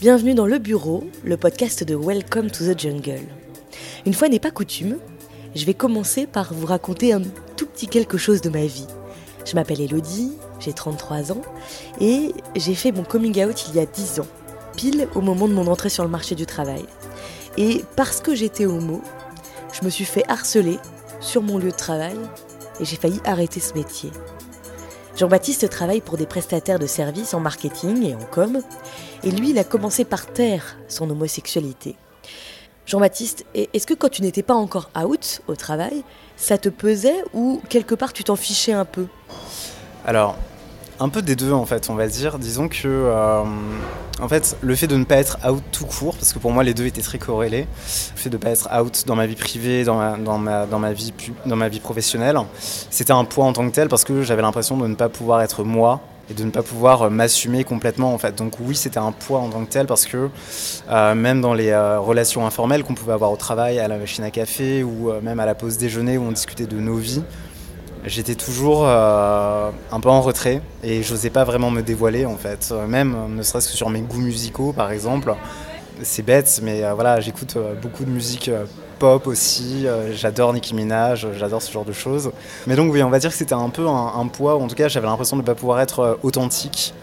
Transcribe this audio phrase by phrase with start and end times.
[0.00, 3.26] Bienvenue dans Le Bureau, le podcast de Welcome to the Jungle.
[4.06, 4.98] Une fois n'est pas coutume,
[5.56, 7.22] je vais commencer par vous raconter un
[7.56, 8.86] tout petit quelque chose de ma vie.
[9.44, 11.42] Je m'appelle Elodie, j'ai 33 ans
[12.00, 14.28] et j'ai fait mon coming out il y a 10 ans,
[14.76, 16.84] pile au moment de mon entrée sur le marché du travail.
[17.56, 19.02] Et parce que j'étais homo,
[19.72, 20.78] je me suis fait harceler
[21.18, 22.16] sur mon lieu de travail
[22.78, 24.12] et j'ai failli arrêter ce métier.
[25.18, 28.62] Jean-Baptiste travaille pour des prestataires de services en marketing et en com,
[29.24, 31.96] et lui, il a commencé par taire son homosexualité.
[32.86, 36.04] Jean-Baptiste, est-ce que quand tu n'étais pas encore out au travail,
[36.36, 39.06] ça te pesait ou quelque part tu t'en fichais un peu?
[40.06, 40.36] Alors,
[41.00, 42.38] un peu des deux en fait, on va dire.
[42.38, 43.42] Disons que euh,
[44.20, 46.64] en fait, le fait de ne pas être out tout court, parce que pour moi
[46.64, 47.66] les deux étaient très corrélés,
[48.14, 51.12] le fait de ne pas être out dans ma vie privée, dans ma, vie,
[51.46, 52.38] dans ma vie professionnelle,
[52.90, 55.40] c'était un poids en tant que tel parce que j'avais l'impression de ne pas pouvoir
[55.42, 58.34] être moi et de ne pas pouvoir euh, m'assumer complètement en fait.
[58.34, 60.28] Donc oui, c'était un poids en tant que tel parce que
[60.90, 64.30] euh, même dans les relations informelles qu'on pouvait avoir au travail, à la machine à
[64.30, 67.22] café ou même à la pause déjeuner où on discutait de nos vies,
[68.04, 72.72] j'étais toujours euh, un peu en retrait et j'osais pas vraiment me dévoiler en fait.
[72.88, 75.34] Même ne serait-ce que sur mes goûts musicaux par exemple.
[76.02, 78.50] C'est bête, mais euh, voilà, j'écoute euh, beaucoup de musique
[79.00, 79.86] pop aussi.
[80.12, 82.32] j'adore Nicki Minaj, j'adore ce genre de choses.
[82.66, 84.56] Mais donc oui, on va dire que c'était un peu un, poids.
[84.56, 86.94] En tout cas, j'avais l'impression de ne pas pouvoir être authentique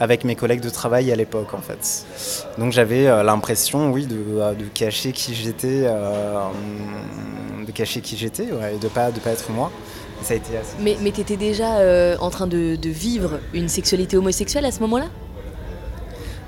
[0.00, 2.04] avec mes collègues de travail à l'époque en fait.
[2.58, 9.12] Donc j'avais l'impression, oui, de, cacher qui j'étais, de cacher qui j'étais et de pas
[9.12, 9.70] de pas être moi.
[10.80, 14.80] Mais, mais tu étais déjà euh, en train de, vivre une sexualité homosexuelle à ce
[14.80, 15.06] moment-là?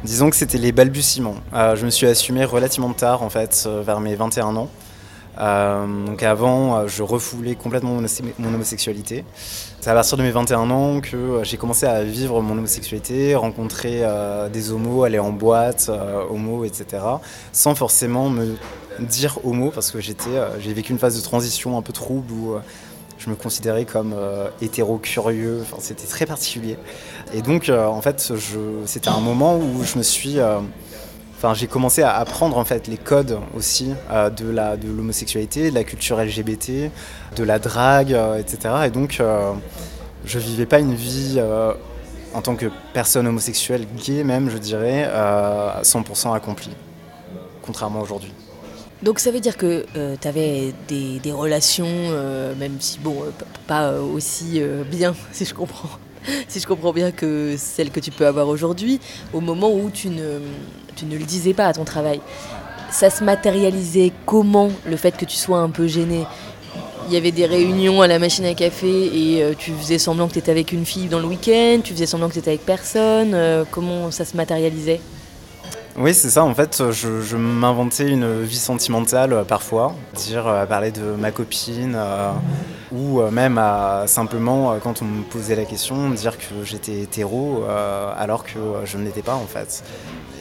[0.04, 1.36] Disons que c'était les balbutiements.
[1.52, 4.68] Euh, je me suis assumé relativement tard, en fait, euh, vers mes 21 ans.
[6.06, 8.00] donc avant, je refoulais complètement
[8.38, 9.24] mon, homosexualité.
[9.80, 14.02] C'est à partir de mes 21 ans que j'ai commencé à vivre mon homosexualité, rencontrer
[14.52, 15.90] des homos, aller en boîte,
[16.30, 17.04] homo, etc.
[17.52, 18.56] Sans forcément me
[18.98, 22.56] dire homo, parce que j'étais, j'ai vécu une phase de transition un peu trouble où
[23.18, 26.76] je me considérais comme euh, hétéro-curieux, enfin, c'était très particulier.
[27.34, 28.32] Et donc, euh, en fait,
[28.86, 30.38] c'était un moment où je me suis...
[30.38, 30.60] Euh,
[31.54, 33.92] j'ai commencé à apprendre en fait les codes aussi
[34.36, 36.90] de la de l'homosexualité, de la culture LGBT,
[37.36, 38.74] de la drague, etc.
[38.86, 39.22] Et donc,
[40.24, 41.40] je vivais pas une vie
[42.34, 45.08] en tant que personne homosexuelle, gay même, je dirais,
[45.84, 46.74] 100% accomplie,
[47.62, 48.32] contrairement aujourd'hui.
[49.02, 53.30] Donc ça veut dire que euh, tu avais des, relations, euh, même si bon, euh,
[53.66, 54.60] pas aussi
[54.90, 55.90] bien, si je comprends,
[56.48, 59.00] si je comprends bien que celles que tu peux avoir aujourd'hui,
[59.32, 60.40] au moment où tu ne,
[60.96, 62.20] tu ne le disais pas à ton travail.
[62.90, 66.24] Ça se matérialisait comment le fait que tu sois un peu gêné
[67.06, 70.34] il y avait des réunions à la machine à café et tu faisais semblant que
[70.34, 72.66] tu étais avec une fille dans le week-end, tu faisais semblant que tu étais avec
[72.66, 73.34] personne.
[73.70, 75.00] comment ça se matérialisait?
[76.00, 76.44] Oui, c'est ça.
[76.44, 81.94] En fait, je, m'inventais une vie sentimentale euh, parfois, dire euh, parler de ma copine,
[81.96, 82.30] euh,
[82.92, 87.64] ou même à, simplement quand on me posait la question, dire que j'étais hétéro,
[88.16, 89.84] alors que je ne l'étais pas en fait.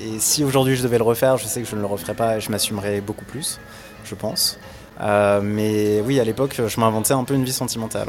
[0.01, 2.37] Et si aujourd'hui je devais le refaire, je sais que je ne le referais pas
[2.37, 3.59] et je m'assumerais beaucoup plus,
[4.05, 4.59] je pense.
[5.01, 8.07] mais oui, à l'époque, je m'inventais un peu une vie sentimentale.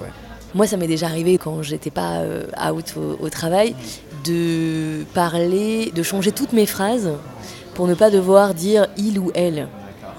[0.55, 2.23] Moi, ça m'est déjà arrivé quand j'étais pas
[2.71, 3.75] out au, travail
[4.25, 7.11] de parler, de changer toutes mes phrases
[7.75, 9.69] pour ne pas devoir dire il ou elle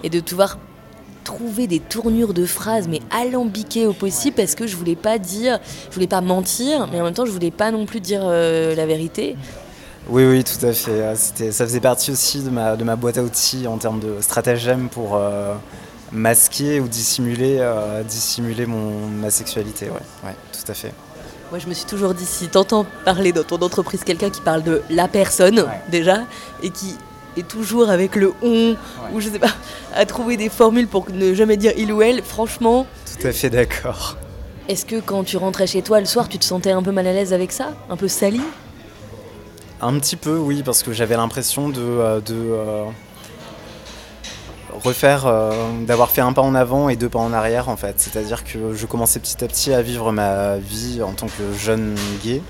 [0.04, 0.58] et de devoir
[1.24, 5.60] trouver des tournures de phrases mais alambiquées au possible parce que je voulais pas dire,
[5.90, 8.76] je voulais pas mentir, mais en même temps je voulais pas non plus dire euh,
[8.76, 9.36] la vérité.
[10.10, 11.04] Oui, oui, tout à fait.
[11.04, 14.22] Ah, ça faisait partie aussi de ma, de ma boîte à outils en termes de
[14.22, 15.54] stratagème pour euh,
[16.12, 19.86] masquer ou dissimuler, euh, dissimuler mon, ma sexualité.
[19.86, 20.94] Ouais, ouais, tout à fait.
[21.50, 24.62] Moi, je me suis toujours dit, si t'entends parler dans ton entreprise quelqu'un qui parle
[24.62, 26.20] de la personne, déjà,
[26.62, 26.96] et qui
[27.38, 28.76] et toujours avec le on,
[29.14, 29.54] ou je sais pas,
[29.96, 32.86] à trouver des formules pour ne jamais dire il ou elle, franchement.
[33.06, 34.18] Tout à fait d'accord.
[34.68, 37.08] Est-ce que quand tu rentrais chez toi le soir, tu te sentais un peu mal
[37.08, 37.74] à l'aise avec ça?
[37.90, 38.42] Un peu sali?
[39.82, 41.82] Un petit peu, oui, parce que j'avais l'impression de.
[41.82, 42.84] Euh, de euh,
[44.84, 45.52] refaire, euh,
[45.86, 47.96] d'avoir fait un pas en avant et deux pas en arrière en fait.
[47.98, 51.96] C'est-à-dire que je commençais petit à petit à vivre ma vie en tant que jeune
[52.24, 52.42] gay,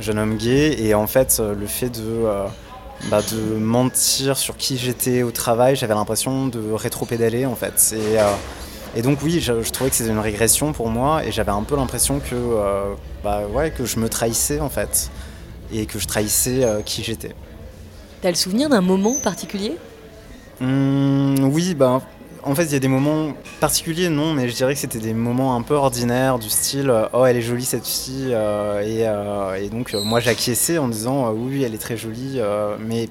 [0.00, 2.26] jeune homme gay, et en fait le fait de
[3.06, 7.94] bah, de mentir sur qui j'étais au travail, j'avais l'impression de rétro-pédaler en fait.
[7.96, 8.24] Et, euh,
[8.96, 11.76] et donc oui, je, trouvais que c'était une régression pour moi et j'avais un peu
[11.76, 12.92] l'impression que, euh,
[13.24, 15.10] bah, ouais, que je me trahissais en fait
[15.72, 17.34] et que je trahissais euh, qui j'étais.
[18.20, 19.76] T'as le souvenir d'un moment particulier?
[20.60, 22.02] Mmh, Oui, bah,
[22.42, 25.14] en fait, il y a des moments particuliers, non, mais je dirais que c'était des
[25.14, 28.32] moments un peu ordinaires, du style euh, Oh, elle est jolie cette fille.
[28.32, 32.40] Euh, euh, et, donc, moi, j'acquiesçais en disant Oui, elle est très jolie.
[32.80, 33.08] mais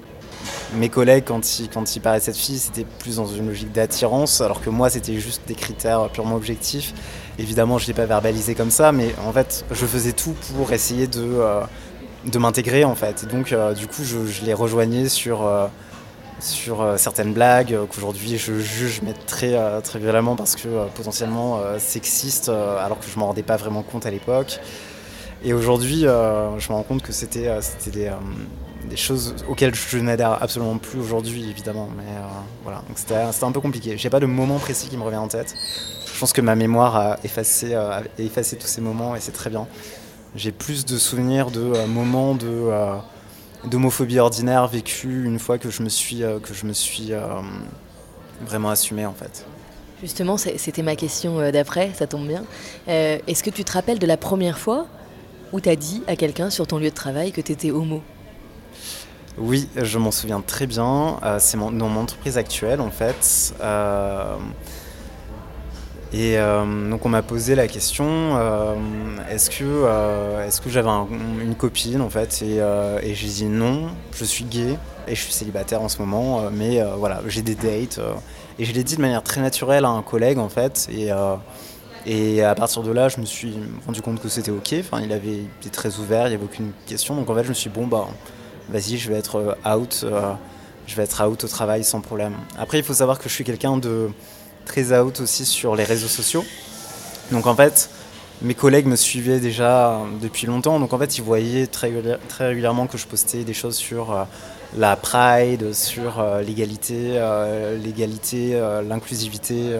[0.74, 4.60] mes collègues, quand ils, quand parlaient cette fille, c'était plus dans une logique d'attirance, alors
[4.60, 6.94] que moi, c'était juste des critères purement objectifs.
[7.38, 10.72] Évidemment, je ne l'ai pas verbalisé comme ça, mais en fait, je faisais tout pour
[10.72, 13.24] essayer de, m'intégrer, en fait.
[13.24, 15.48] Et donc, du coup, je, les rejoignais sur,
[16.40, 22.98] sur certaines blagues qu'aujourd'hui je juge mais très, très violemment parce que potentiellement sexistes, alors
[23.00, 24.60] que je ne m'en rendais pas vraiment compte à l'époque.
[25.44, 27.50] Et aujourd'hui, je me rends compte que c'était
[27.92, 28.10] des
[28.88, 31.88] des choses auxquelles je n'adhère absolument plus aujourd'hui, évidemment.
[31.96, 32.22] Mais euh,
[32.64, 33.96] voilà, c'était un peu compliqué.
[33.96, 35.54] J'ai pas de moment précis qui me revient en tête.
[36.12, 39.50] Je pense que ma mémoire a effacé, euh, effacé tous ces moments et c'est très
[39.50, 39.66] bien.
[40.34, 42.70] J'ai plus de souvenirs de euh, moments de
[43.64, 47.12] d'homophobie ordinaire vécue une fois que je me suis que je me suis
[48.46, 49.44] vraiment assumé en fait.
[50.00, 52.44] Justement, c'était ma question d'après, ça tombe bien.
[52.86, 54.86] Est-ce que tu te rappelles de la première fois
[55.52, 58.02] où tu as dit à quelqu'un sur ton lieu de travail que tu étais homo?
[59.40, 61.18] Oui, je m'en souviens très bien.
[61.22, 63.54] Euh, c'est dans mon entreprise actuelle en fait.
[63.60, 64.36] Euh,
[66.12, 68.38] et euh, donc on m'a posé la question
[69.30, 72.42] est-ce que, est que j'avais une copine en fait?
[72.42, 74.76] Et, j'ai dit non, je suis gay
[75.06, 78.00] et je suis célibataire en ce moment, mais voilà, j'ai des dates.
[78.58, 80.88] et je l'ai dit de manière très naturelle à un collègue en fait.
[80.90, 83.54] Et, à partir de là, je me suis
[83.86, 84.76] rendu compte que c'était ok.
[84.80, 87.16] Enfin, il avait été très ouvert, il n'y avait aucune question.
[87.16, 88.08] Donc en fait, je me suis dit bon bah
[88.68, 90.32] vas-y, je vais être euh, out, euh,
[90.86, 92.34] je vais être out au travail sans problème.
[92.58, 94.10] Après, il faut savoir que je suis quelqu'un de
[94.68, 96.44] très out aussi sur les réseaux sociaux.
[97.32, 97.90] Donc en fait,
[98.42, 101.92] mes collègues me suivaient déjà depuis longtemps, donc en fait, ils voyaient très,
[102.28, 104.24] très régulièrement que je postais des choses sur euh,
[104.76, 107.18] la pride, sur l'égalité,
[107.82, 109.78] l'égalité, l'inclusivité,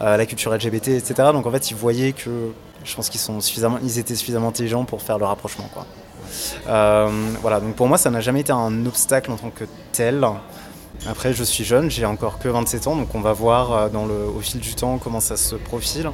[0.00, 1.14] la culture LGBT, etc.
[1.32, 2.50] Donc en fait, ils voyaient que
[2.84, 5.68] je pense qu'ils sont suffisamment, ils étaient suffisamment intelligents pour faire le rapprochement.
[6.68, 7.08] Euh,
[7.40, 10.26] voilà, donc pour moi, ça n'a jamais été un obstacle en tant que tel.
[11.06, 14.40] Après, je suis jeune, j'ai encore que 27 ans, donc on va voir euh, au
[14.40, 16.10] fil du temps comment ça se profile.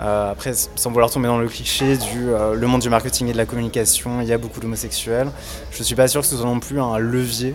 [0.00, 3.36] Euh, après, sans vouloir tomber dans le cliché du le monde du marketing et de
[3.36, 5.28] la communication, il y a beaucoup d'homosexuels.
[5.72, 7.54] Je ne suis pas sûr que ce soit non plus un levier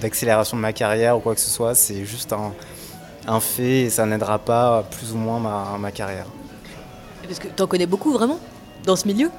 [0.00, 1.74] d'accélération de ma carrière ou quoi que ce soit.
[1.74, 2.52] C'est juste un,
[3.26, 6.26] un, fait et ça n'aidera pas plus ou moins ma, ma carrière.
[7.26, 8.38] Parce que tu en connais beaucoup vraiment
[8.84, 9.30] dans ce milieu?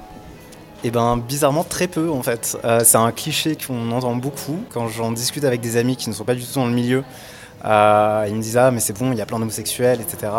[0.84, 2.58] Eh ben bizarrement très peu en fait.
[2.66, 6.14] Euh, c'est un cliché qu'on entend beaucoup quand j'en discute avec des amis qui ne
[6.16, 7.04] sont pas du tout dans le milieu.
[7.66, 10.32] Euh, ils me disent ah mais c'est bon, il y a plein d'homosexuels, etc.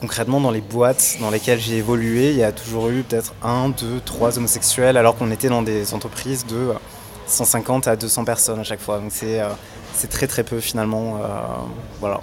[0.00, 3.68] Concrètement dans les boîtes dans lesquelles j'ai évolué, il y a toujours eu peut-être un,
[3.68, 6.72] deux, trois homosexuels alors qu'on était dans des entreprises de
[7.26, 8.98] 150 à 200 personnes à chaque fois.
[8.98, 9.48] Donc c'est euh,
[10.10, 11.18] très très peu finalement.
[12.00, 12.20] voilà.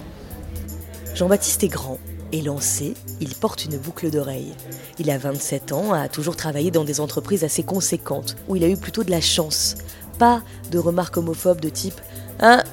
[1.13, 1.99] Jean-Baptiste est grand,
[2.33, 4.53] est lancé, il porte une boucle d'oreille.
[4.99, 8.67] Il a 27 ans, a toujours travaillé dans des entreprises assez conséquentes, où il a
[8.67, 9.75] eu plutôt de la chance.
[10.19, 10.41] Pas
[10.71, 11.99] de remarques homophobes de type
[12.39, 12.63] Hein,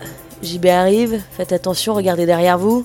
[0.42, 2.84] JB arrive, faites attention, regardez derrière vous.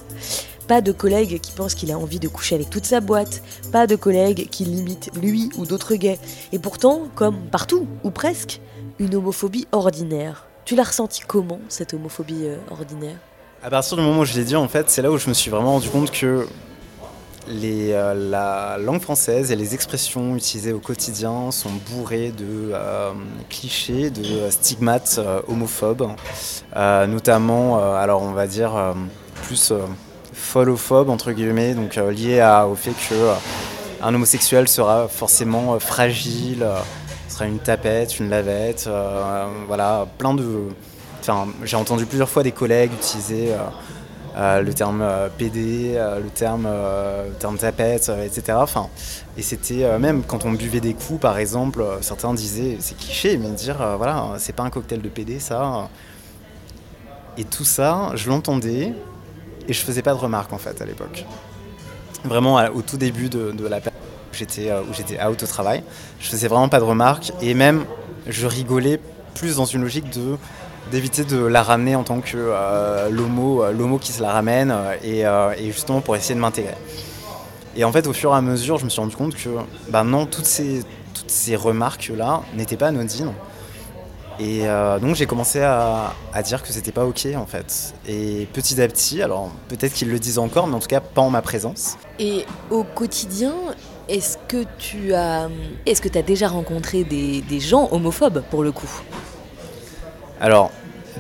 [0.68, 3.42] Pas de collègues qui pensent qu'il a envie de coucher avec toute sa boîte.
[3.71, 6.19] Pas de collègues qui limitent lui ou d'autres gays.
[6.51, 8.62] Et pourtant, comme partout, ou presque,
[9.00, 10.48] une homophobie ordinaire.
[10.66, 13.18] Tu l'as ressenti comment, cette homophobie euh, ordinaire?
[13.62, 15.33] À partir du moment où je l'ai dit, en fait, c'est là où je me
[15.33, 16.48] suis vraiment rendu compte que
[17.47, 23.12] euh, la langue française et les expressions utilisées au quotidien sont bourrées de euh,
[23.50, 26.07] clichés, de stigmates euh, homophobes,
[26.75, 28.71] notamment, alors on va dire
[29.44, 29.73] plus
[30.33, 33.16] folophobes entre guillemets, donc lié au fait que
[34.02, 36.66] un homosexuel sera forcément fragile,
[37.30, 38.90] sera une tapette, une lavette,
[39.68, 40.64] voilà, plein de
[41.64, 43.49] j'ai entendu plusieurs fois des collègues utiliser
[44.35, 46.68] euh, euh, le terme euh, PD, le terme,
[47.39, 48.57] terme tapette, etc.
[48.61, 48.89] Enfin,
[49.37, 53.49] et c'était même quand on buvait des coups, par exemple, certains disaient, c'est cliché, mais
[53.49, 55.89] dire, voilà, c'est pas un cocktail de PD, ça.
[57.37, 58.94] Et tout ça, je l'entendais
[59.68, 61.25] et je faisais pas de remarques en fait à l'époque.
[62.23, 64.01] Vraiment au tout début de, la période
[64.31, 65.83] j'étais où j'étais out au travail,
[66.19, 67.85] je faisais vraiment pas de remarques et même
[68.27, 68.99] je rigolais
[69.33, 70.37] plus dans une logique de
[70.92, 74.71] d'éviter de la ramener en tant que euh, l'homo, euh, l'homo qui se la ramène
[74.71, 76.75] euh, et, justement pour essayer de m'intégrer.
[77.75, 79.49] Et en fait, au fur et à mesure, je me suis rendu compte que
[79.89, 83.33] bah non, toutes ces, toutes ces remarques-là n'étaient pas anodines.
[84.37, 84.63] Et
[85.01, 87.94] donc j'ai commencé à, à, dire que c'était pas ok en fait.
[88.06, 91.21] Et petit à petit, alors peut-être qu'ils le disent encore, mais en tout cas pas
[91.21, 91.97] en ma présence.
[92.19, 93.54] Et au quotidien,
[94.09, 95.49] est-ce que tu as,
[95.85, 98.89] est-ce que as déjà rencontré des, des gens homophobes pour le coup?
[100.42, 100.71] Alors,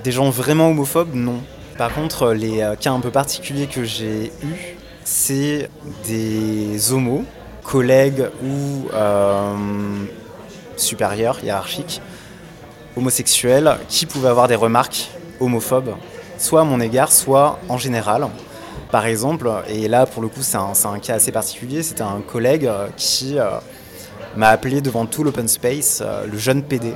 [0.03, 1.39] des gens vraiment homophobes, non.
[1.77, 5.69] Par contre, les euh, cas un peu particuliers que j'ai eus, c'est
[6.05, 7.23] des homos,
[7.63, 9.53] collègues ou euh,
[10.75, 12.01] supérieurs, hiérarchiques,
[12.97, 15.95] homosexuels, qui pouvaient avoir des remarques homophobe,
[16.37, 18.27] soit à mon égard, soit en général.
[18.91, 22.21] Par exemple, et là pour le coup c'est un, un, cas assez particulier, c'était un
[22.21, 23.35] collègue qui
[24.37, 26.93] m'a appelé devant tout l'open space le jeune PD.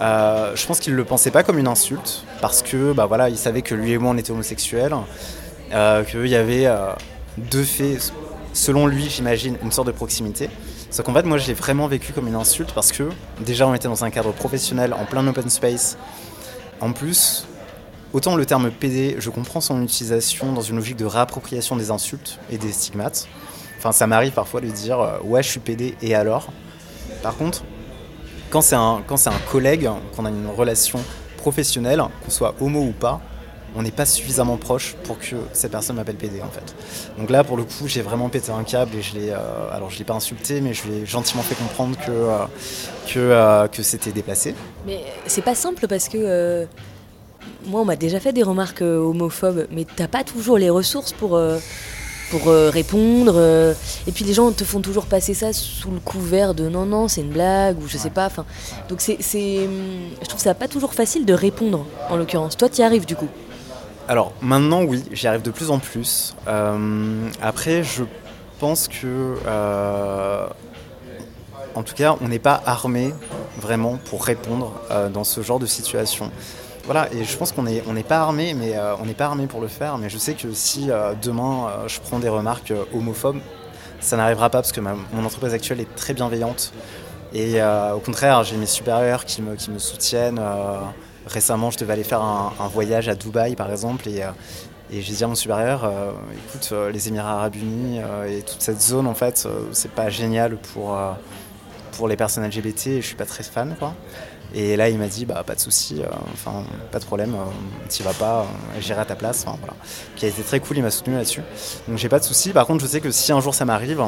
[0.00, 3.28] Euh, je pense qu'il ne le pensait pas comme une insulte, parce que bah, voilà,
[3.28, 4.94] il savait que lui et moi on était homosexuels,
[5.72, 6.90] euh, qu'il y avait euh,
[7.38, 8.12] deux faits,
[8.52, 10.50] selon lui j'imagine, une sorte de proximité.
[10.90, 13.08] Sauf qu'en fait moi je l'ai vraiment vécu comme une insulte parce que
[13.40, 15.96] déjà on était dans un cadre professionnel en plein open space.
[16.80, 17.46] En plus,
[18.12, 22.38] autant le terme PD, je comprends son utilisation dans une logique de réappropriation des insultes
[22.50, 23.28] et des stigmates.
[23.78, 26.48] Enfin ça m'arrive parfois de dire ouais je suis PD et alors?
[27.22, 27.64] Par contre,
[28.54, 31.00] quand c'est un, un collègue, qu'on a une relation
[31.38, 33.20] professionnelle, qu'on soit homo ou pas,
[33.74, 36.72] on n'est pas suffisamment proche pour que cette personne m'appelle PD en fait.
[37.18, 39.38] Donc là pour le coup j'ai vraiment pété un câble et je l'ai, euh,
[39.72, 42.38] alors je l'ai pas insulté mais je l'ai gentiment fait comprendre que, euh,
[43.08, 44.54] que, euh, que c'était déplacé.
[44.86, 46.68] Mais c'est pas simple parce que
[47.66, 51.40] moi on m'a déjà fait des remarques homophobes mais t'as pas toujours les ressources pour
[52.30, 53.34] pour euh, répondre.
[53.36, 53.74] Euh,
[54.06, 57.08] et puis les gens te font toujours passer ça sous le couvert de non, non,
[57.08, 58.26] c'est une blague ou je sais pas.
[58.26, 58.44] Enfin,
[58.88, 62.56] donc c'est, je trouve ça pas toujours facile de répondre en l'occurrence.
[62.56, 63.28] Toi, tu y arrives du coup
[64.08, 66.34] Alors maintenant, oui, j'y arrive de plus en plus.
[66.48, 68.04] Euh, après, je
[68.58, 69.36] pense que.
[71.74, 73.12] en tout cas, on n'est pas armé
[73.60, 74.72] vraiment pour répondre
[75.12, 76.30] dans ce genre de situation.
[76.84, 79.46] Voilà, et je pense qu'on n'est on pas armé, mais euh, on n'est pas armé
[79.46, 79.96] pour le faire.
[79.96, 83.40] Mais je sais que si euh, demain euh, je prends des remarques homophobes,
[84.00, 86.72] ça n'arrivera pas parce que mon entreprise actuelle est très bienveillante.
[87.32, 90.40] Et au contraire, j'ai mes supérieurs qui me, soutiennent.
[91.26, 94.22] récemment, je devais aller faire un, voyage à Dubaï, par exemple, et,
[94.92, 95.90] et j'ai dit à mon supérieur,
[96.46, 97.98] écoute, les Émirats Arabes Unis
[98.28, 100.96] et toute cette zone, en fait, c'est pas génial pour,
[101.96, 102.86] pour les personnes LGBT.
[102.88, 103.94] Et je suis pas très fan, quoi.
[104.56, 107.88] Et là, il m'a dit, bah, pas de souci, euh, enfin, pas de problème, euh,
[107.88, 109.44] t'y vas pas, euh, j'irai à ta place.
[109.44, 109.74] voilà.
[110.14, 111.42] Qui a été très cool, il m'a soutenu là-dessus.
[111.88, 112.50] Donc j'ai pas de souci.
[112.50, 114.00] Par contre, je sais que si un jour ça m'arrive,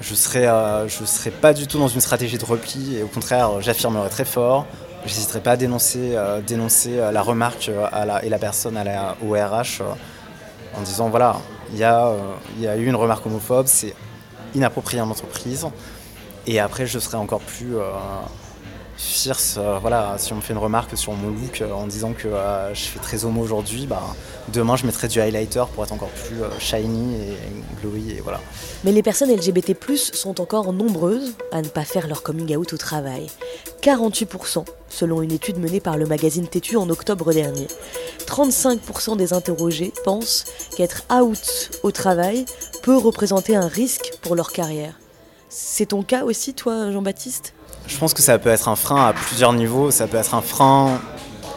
[0.00, 0.44] je serai,
[0.88, 2.96] je serai pas du tout dans une stratégie de repli.
[2.96, 4.66] Et au contraire, j'affirmerai très fort.
[5.06, 6.16] J'hésiterai pas à dénoncer,
[6.46, 7.70] dénoncer la remarque
[8.22, 8.78] et la personne
[9.26, 9.82] au RH
[10.76, 11.36] en disant voilà,
[11.72, 12.12] il y, a,
[12.58, 13.94] y a eu une remarque homophobe, c'est
[14.54, 15.66] inapproprié en entreprise.
[16.46, 17.74] Et après, je serai encore plus
[18.96, 19.56] fierce.
[19.58, 22.28] Euh, voilà, si on me fait une remarque sur mon look euh, en disant que
[22.28, 24.02] euh, je fais très homo aujourd'hui, bah,
[24.52, 27.36] demain je mettrai du highlighter pour être encore plus shiny et
[27.80, 28.40] glowy et voilà.
[28.84, 32.76] Mais les personnes LGBT+ sont encore nombreuses à ne pas faire leur coming out au
[32.76, 33.26] travail.
[33.82, 37.66] 48% selon une étude menée par le magazine Tétu en octobre dernier.
[38.26, 40.44] 35% des interrogés pensent
[40.76, 42.46] qu'être out au travail
[42.82, 44.98] peut représenter un risque pour leur carrière.
[45.48, 47.53] C'est ton cas aussi, toi, Jean-Baptiste?
[47.86, 49.90] Je pense que ça peut être un frein à plusieurs niveaux.
[49.90, 51.00] Ça peut être un frein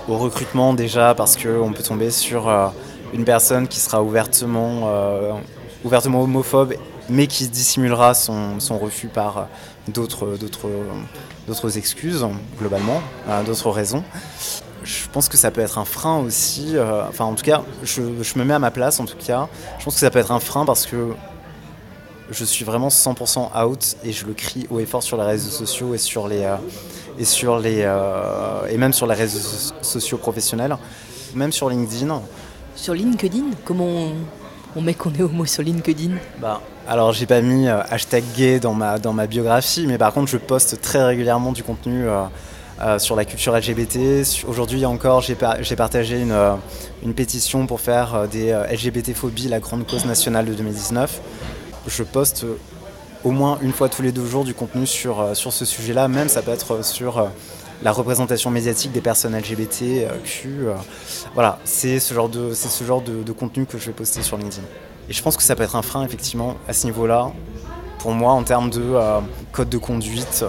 [0.07, 2.67] au recrutement déjà parce qu'on peut tomber sur euh,
[3.13, 5.33] une personne qui sera ouvertement, euh,
[5.83, 6.75] ouvertement homophobe
[7.09, 9.43] mais qui dissimulera son, refus par euh,
[9.87, 12.25] d'autres excuses
[12.59, 13.01] globalement,
[13.45, 14.03] d'autres raisons.
[14.83, 16.75] Je pense que ça peut être un frein aussi,
[17.09, 19.47] enfin en tout cas, je, je me mets à ma place en tout cas,
[19.79, 21.13] je pense que ça peut être un frein parce que
[22.31, 25.49] je suis vraiment 100% out et je le crie haut et fort sur les réseaux
[25.49, 26.55] sociaux et sur les euh,
[27.17, 30.77] et sur les euh, et même sur les réseaux sociaux professionnels,
[31.35, 32.21] même sur LinkedIn.
[32.75, 34.11] Sur LinkedIn, comment
[34.75, 36.11] on, met qu'on est homo sur LinkedIn?
[36.39, 40.13] Bah alors j'ai pas mis euh, hashtag gay dans ma dans ma biographie, mais par
[40.13, 42.05] contre je poste très régulièrement du contenu.
[42.99, 43.97] sur la culture LGBT.
[44.47, 46.37] Aujourd'hui encore, j'ai partagé une,
[47.03, 51.19] une, pétition pour faire des LGBT-phobies la grande cause nationale de 2019
[51.87, 52.45] je poste
[53.23, 56.07] au moins une fois tous les deux jours du contenu sur, euh, sur ce sujet-là,
[56.07, 57.27] même ça peut être sur euh,
[57.83, 60.07] la représentation médiatique des personnes LGBTQ.
[60.45, 60.73] Euh,
[61.33, 64.65] voilà, c'est ce genre, de, ce genre de, contenu que je vais poster sur LinkedIn.
[65.09, 67.31] Et je pense que ça peut être un frein, effectivement, à ce niveau-là,
[67.99, 68.95] pour moi, en termes de
[69.51, 70.45] code de conduite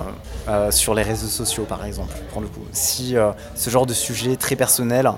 [0.71, 2.65] sur les réseaux sociaux, par exemple, pour le coup.
[2.73, 3.15] Si
[3.55, 5.13] ce genre de sujet très personnel,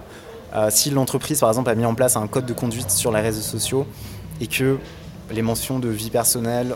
[0.69, 3.41] si l'entreprise, par exemple, a mis en place un code de conduite sur les réseaux
[3.41, 3.87] sociaux
[4.43, 4.79] et que
[5.31, 6.75] les mentions de vie personnelle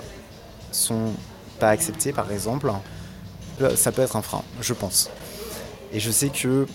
[0.73, 1.13] sont
[1.59, 2.73] pas acceptées, par exemple,
[3.61, 5.11] euh, ça peut être un frein, je pense.
[5.93, 6.67] Et je sais que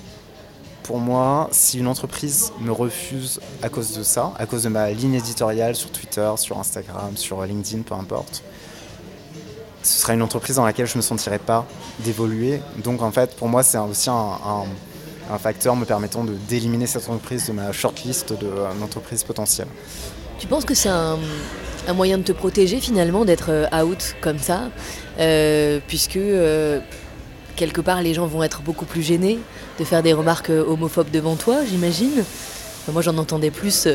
[0.83, 4.89] pour moi, si une entreprise me refuse à cause de ça, à cause de ma
[4.91, 8.43] ligne éditoriale sur Twitter, sur Instagram, sur LinkedIn, peu importe,
[9.83, 11.65] ce sera une entreprise dans laquelle je ne me sentirai pas
[11.99, 12.61] d'évoluer.
[12.83, 14.65] Donc en fait, pour moi, c'est aussi un,
[15.37, 18.33] facteur me permettant d'éliminer cette entreprise de ma shortlist
[18.79, 19.67] d'entreprises potentielles.
[20.39, 21.19] Tu penses que c'est un,
[21.93, 24.69] moyen de te protéger finalement d'être euh, out comme ça,
[25.19, 26.79] euh, puisque euh,
[27.57, 29.39] quelque part, les gens vont être beaucoup plus gênés
[29.79, 32.23] de faire des remarques homophobes devant toi, j'imagine?
[32.91, 33.87] moi, j'en entendais plus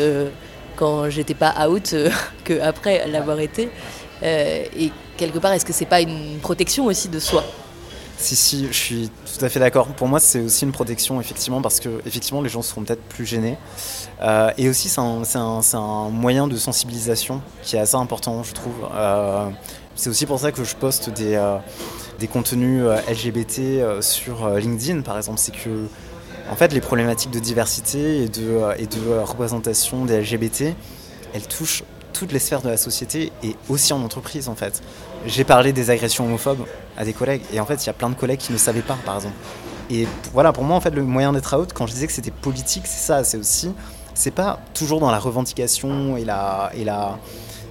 [0.77, 1.95] quand j'étais pas out
[2.45, 3.71] que après l'avoir été.
[4.23, 7.43] et quelque part, est-ce que c'est pas une protection aussi de soi?
[8.16, 9.88] Si, si, je suis tout à fait d'accord.
[9.88, 13.26] Pour moi, c'est aussi une protection, effectivement, parce que effectivement, les gens seront peut-être plus
[13.26, 13.56] gênés.
[14.23, 18.88] Euh, et aussi, c'est un, moyen de sensibilisation qui est assez important, je trouve.
[18.94, 19.49] Euh,
[19.94, 21.59] c'est aussi pour ça que je poste des, euh,
[22.33, 25.38] contenus LGBT sur LinkedIn, par exemple.
[25.38, 25.87] C'est que,
[26.50, 30.75] en fait, les problématiques de diversité et de représentation des LGBT,
[31.35, 31.83] elles touchent
[32.14, 34.83] toutes les sphères de la société et aussi en entreprise en fait.
[35.26, 36.64] J'ai parlé des agressions homophobes
[36.97, 38.80] à des collègues et en fait il y a plein de collègues qui ne savaient
[38.80, 39.35] pas par exemple.
[39.90, 42.30] Et voilà pour moi en fait le moyen d'être out quand je disais que c'était
[42.30, 43.75] politique c'est ça c'est aussi
[44.14, 47.18] c'est pas toujours dans la revendication et la et la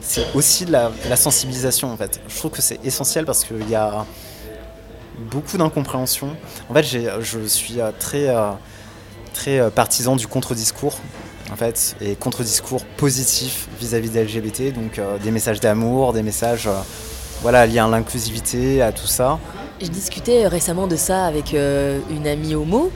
[0.02, 2.20] c'est aussi la, la, sensibilisation en fait.
[2.28, 4.06] Je trouve que c'est essentiel parce qu'il y a
[5.32, 6.36] beaucoup d'incompréhension.
[6.70, 8.52] En fait je suis euh, très euh,
[9.34, 10.98] très euh, partisan du contre-discours
[11.54, 16.66] en fait, et contre-discours positif vis-à-vis des LGBT, donc euh, des messages d'amour, des messages
[16.66, 16.72] euh,
[17.44, 19.38] voilà, liés à l'inclusivité, à tout ça.
[19.80, 22.92] Je discutais récemment de ça avec euh, une amie homo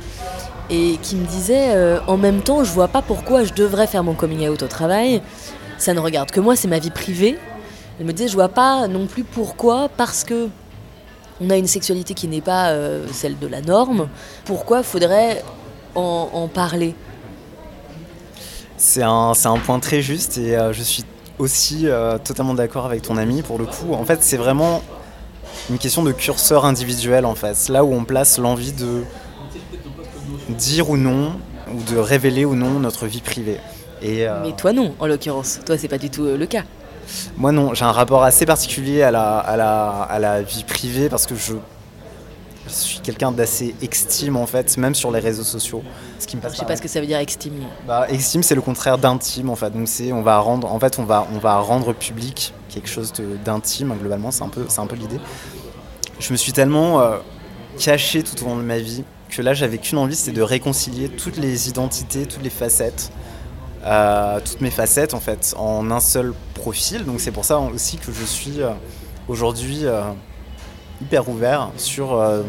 [0.72, 4.16] et qui me disait en même temps, je vois pas pourquoi je devrais faire mon
[4.16, 5.22] coming out au travail.
[5.78, 7.38] Ça ne regarde que moi, c'est ma vie privée.
[8.00, 10.50] Elle me disait, je vois pas non plus pourquoi, parce que
[11.40, 12.74] on a une sexualité qui n'est pas
[13.14, 14.10] celle de la norme.
[14.44, 15.42] Pourquoi faudrait
[15.96, 16.96] en parler?
[18.78, 21.04] C'est un, un, point très juste et euh, je suis
[21.40, 23.94] aussi euh, totalement d'accord avec ton ami pour le coup.
[23.94, 24.82] En fait, c'est vraiment
[25.70, 27.70] une question de curseur individuel en fait.
[27.70, 29.04] Là où on place l'envie de
[30.50, 31.34] dire ou non,
[31.74, 33.58] ou de révéler ou non notre vie privée.
[34.02, 35.60] Et, euh, Mais toi non, en l'occurrence.
[35.66, 36.64] Toi, c'est pas du tout le cas.
[37.36, 41.10] Moi non, j'ai un rapport assez particulier à la, à la, à la vie privée
[41.10, 41.54] parce que je
[42.68, 45.84] je suis quelqu'un d'assez extime en fait, même sur les réseaux sociaux.
[46.20, 47.54] Ce qui me passe je sais pas ce que ça veut dire extime.
[47.88, 49.72] Bah, extime, c'est le contraire d'intime en fait.
[49.72, 53.14] Donc c'est, on va rendre, en fait, on va, on va rendre public quelque chose
[53.44, 54.32] d'intime globalement.
[54.32, 55.20] C'est un peu, c'est un peu l'idée.
[56.20, 57.18] Je me suis tellement euh,
[57.80, 61.10] caché tout au long de ma vie que là, j'avais qu'une envie, c'est de réconcilier
[61.10, 63.12] toutes les identités, toutes les facettes.
[63.86, 67.98] Euh, toutes mes facettes en fait en un seul profil donc c'est pour ça aussi
[67.98, 68.72] que je suis euh,
[69.30, 69.86] aujourd'hui
[71.02, 72.44] hyper ouvert sur, euh,